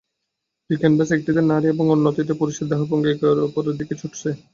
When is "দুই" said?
0.69-0.77